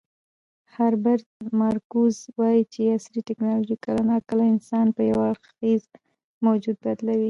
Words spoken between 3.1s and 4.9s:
ټیکنالوژي کله ناکله انسان